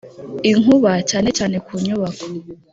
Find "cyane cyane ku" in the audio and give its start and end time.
1.09-1.73